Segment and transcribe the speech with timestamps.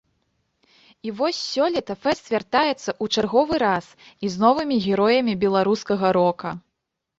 [1.09, 3.93] І вось сёлета фэст вяртаецца ў чарговы раз
[4.23, 6.49] і з новымі героямі беларускага рока.